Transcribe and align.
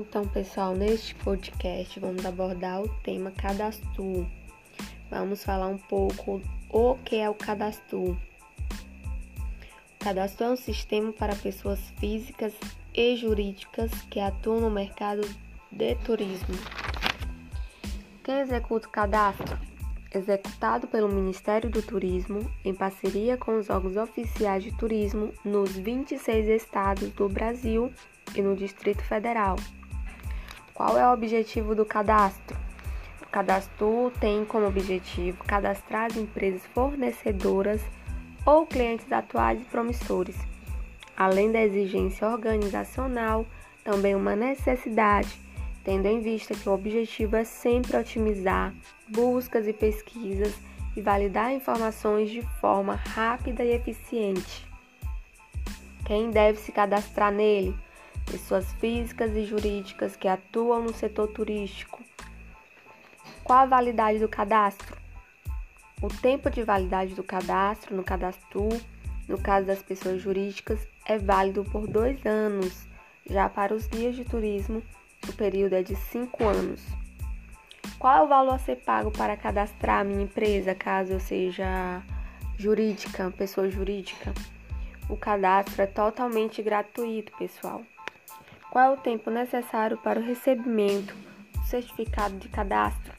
Então, 0.00 0.26
pessoal, 0.26 0.74
neste 0.74 1.14
podcast 1.16 2.00
vamos 2.00 2.24
abordar 2.24 2.80
o 2.80 2.88
tema 3.02 3.30
cadastro. 3.32 4.26
Vamos 5.10 5.44
falar 5.44 5.66
um 5.66 5.76
pouco 5.76 6.40
o 6.70 6.94
que 7.04 7.16
é 7.16 7.28
o 7.28 7.34
cadastro. 7.34 8.12
O 8.12 8.18
cadastro 9.98 10.46
é 10.46 10.50
um 10.52 10.56
sistema 10.56 11.12
para 11.12 11.36
pessoas 11.36 11.78
físicas 11.98 12.54
e 12.94 13.14
jurídicas 13.14 13.90
que 14.08 14.18
atuam 14.18 14.62
no 14.62 14.70
mercado 14.70 15.20
de 15.70 15.94
turismo. 15.96 16.56
Quem 18.24 18.40
executa 18.40 18.88
o 18.88 18.90
cadastro? 18.90 19.58
Executado 20.14 20.86
pelo 20.86 21.12
Ministério 21.12 21.68
do 21.68 21.82
Turismo 21.82 22.50
em 22.64 22.74
parceria 22.74 23.36
com 23.36 23.58
os 23.58 23.68
órgãos 23.68 23.98
oficiais 23.98 24.64
de 24.64 24.74
turismo 24.78 25.34
nos 25.44 25.76
26 25.76 26.48
estados 26.48 27.10
do 27.10 27.28
Brasil 27.28 27.92
e 28.34 28.40
no 28.40 28.56
Distrito 28.56 29.02
Federal. 29.02 29.56
Qual 30.80 30.96
é 30.96 31.06
o 31.06 31.12
objetivo 31.12 31.74
do 31.74 31.84
cadastro? 31.84 32.56
O 33.22 33.26
cadastro 33.26 34.10
tem 34.18 34.46
como 34.46 34.66
objetivo 34.66 35.44
cadastrar 35.44 36.06
as 36.06 36.16
empresas 36.16 36.64
fornecedoras 36.72 37.82
ou 38.46 38.64
clientes 38.64 39.12
atuais 39.12 39.60
e 39.60 39.64
promissores. 39.66 40.34
Além 41.14 41.52
da 41.52 41.60
exigência 41.60 42.26
organizacional, 42.26 43.44
também 43.84 44.14
uma 44.14 44.34
necessidade, 44.34 45.38
tendo 45.84 46.06
em 46.06 46.22
vista 46.22 46.54
que 46.54 46.66
o 46.66 46.72
objetivo 46.72 47.36
é 47.36 47.44
sempre 47.44 47.98
otimizar 47.98 48.72
buscas 49.06 49.68
e 49.68 49.74
pesquisas 49.74 50.54
e 50.96 51.02
validar 51.02 51.52
informações 51.52 52.30
de 52.30 52.40
forma 52.58 52.94
rápida 52.94 53.62
e 53.62 53.74
eficiente. 53.74 54.66
Quem 56.06 56.30
deve 56.30 56.58
se 56.58 56.72
cadastrar 56.72 57.30
nele? 57.30 57.76
Pessoas 58.30 58.72
físicas 58.74 59.34
e 59.34 59.44
jurídicas 59.44 60.14
que 60.14 60.28
atuam 60.28 60.82
no 60.84 60.94
setor 60.94 61.28
turístico. 61.28 62.02
Qual 63.42 63.58
a 63.58 63.66
validade 63.66 64.18
do 64.18 64.28
cadastro? 64.28 64.96
O 66.00 66.08
tempo 66.08 66.48
de 66.48 66.62
validade 66.62 67.14
do 67.14 67.24
cadastro 67.24 67.96
no 67.96 68.04
cadastro, 68.04 68.68
no 69.28 69.38
caso 69.38 69.66
das 69.66 69.82
pessoas 69.82 70.22
jurídicas, 70.22 70.86
é 71.04 71.18
válido 71.18 71.64
por 71.64 71.86
dois 71.86 72.24
anos. 72.24 72.86
Já 73.28 73.48
para 73.48 73.74
os 73.74 73.86
guias 73.86 74.16
de 74.16 74.24
turismo, 74.24 74.82
o 75.28 75.32
período 75.32 75.74
é 75.74 75.82
de 75.82 75.96
cinco 75.96 76.44
anos. 76.44 76.80
Qual 77.98 78.16
é 78.16 78.22
o 78.22 78.28
valor 78.28 78.54
a 78.54 78.58
ser 78.58 78.76
pago 78.76 79.10
para 79.10 79.36
cadastrar 79.36 80.00
a 80.00 80.04
minha 80.04 80.22
empresa, 80.22 80.74
caso 80.74 81.12
eu 81.12 81.20
seja 81.20 82.02
jurídica, 82.56 83.30
pessoa 83.36 83.68
jurídica? 83.68 84.32
O 85.08 85.16
cadastro 85.16 85.82
é 85.82 85.86
totalmente 85.86 86.62
gratuito, 86.62 87.32
pessoal. 87.36 87.82
Qual 88.70 88.84
é 88.84 88.90
o 88.90 88.96
tempo 88.96 89.30
necessário 89.30 89.98
para 89.98 90.20
o 90.20 90.22
recebimento 90.22 91.12
do 91.52 91.64
certificado 91.64 92.36
de 92.36 92.48
cadastro? 92.48 93.12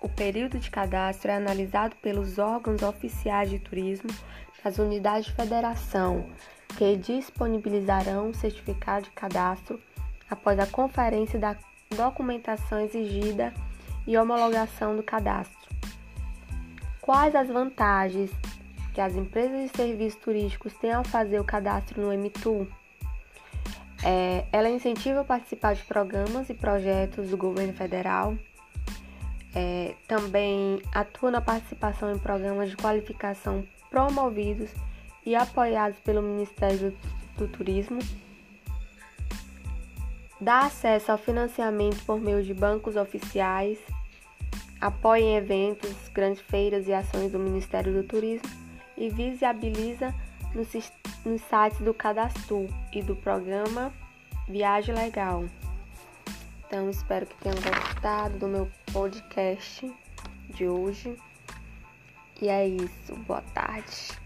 O 0.00 0.08
período 0.08 0.58
de 0.58 0.70
cadastro 0.70 1.30
é 1.30 1.36
analisado 1.36 1.94
pelos 1.96 2.38
órgãos 2.38 2.82
oficiais 2.82 3.50
de 3.50 3.58
turismo 3.58 4.08
das 4.64 4.78
unidades 4.78 5.26
de 5.26 5.34
federação, 5.34 6.24
que 6.78 6.96
disponibilizarão 6.96 8.30
o 8.30 8.34
certificado 8.34 9.04
de 9.04 9.10
cadastro 9.10 9.78
após 10.30 10.58
a 10.58 10.66
conferência 10.66 11.38
da 11.38 11.54
documentação 11.94 12.80
exigida 12.80 13.52
e 14.06 14.16
homologação 14.16 14.96
do 14.96 15.02
cadastro. 15.02 15.68
Quais 17.02 17.34
as 17.34 17.48
vantagens 17.48 18.30
que 18.94 19.02
as 19.02 19.14
empresas 19.14 19.70
de 19.70 19.76
serviços 19.76 20.18
turísticos 20.18 20.72
têm 20.78 20.92
ao 20.92 21.04
fazer 21.04 21.38
o 21.38 21.44
cadastro 21.44 22.00
no 22.00 22.08
MTU? 22.10 22.66
É, 24.04 24.44
ela 24.52 24.68
incentiva 24.68 25.20
a 25.20 25.24
participar 25.24 25.74
de 25.74 25.82
programas 25.82 26.48
e 26.48 26.54
projetos 26.54 27.30
do 27.30 27.36
governo 27.36 27.72
federal. 27.72 28.36
É, 29.54 29.94
também 30.06 30.80
atua 30.92 31.30
na 31.30 31.40
participação 31.40 32.12
em 32.12 32.18
programas 32.18 32.70
de 32.70 32.76
qualificação 32.76 33.66
promovidos 33.90 34.70
e 35.24 35.34
apoiados 35.34 35.98
pelo 36.00 36.22
Ministério 36.22 36.78
do, 36.78 36.96
do 37.38 37.48
Turismo. 37.48 37.98
Dá 40.40 40.60
acesso 40.60 41.10
ao 41.10 41.18
financiamento 41.18 42.04
por 42.04 42.20
meio 42.20 42.42
de 42.42 42.54
bancos 42.54 42.94
oficiais. 42.94 43.78
Apoia 44.80 45.22
em 45.22 45.36
eventos, 45.36 45.92
grandes 46.14 46.40
feiras 46.42 46.86
e 46.86 46.92
ações 46.92 47.32
do 47.32 47.38
Ministério 47.38 47.92
do 47.92 48.04
Turismo 48.04 48.48
e 48.96 49.08
visibiliza 49.10 50.14
nos, 50.54 50.68
nos 51.24 51.40
sites 51.42 51.80
do 51.80 51.92
Cadastro 51.92 52.66
e 52.92 53.02
do 53.02 53.14
programa 53.16 53.92
Viagem 54.48 54.94
Legal. 54.94 55.44
Então, 56.66 56.90
espero 56.90 57.26
que 57.26 57.34
tenham 57.36 57.56
gostado 57.56 58.38
do 58.38 58.48
meu 58.48 58.70
podcast 58.92 59.90
de 60.50 60.68
hoje. 60.68 61.16
E 62.40 62.48
é 62.48 62.66
isso. 62.68 63.14
Boa 63.26 63.42
tarde. 63.54 64.18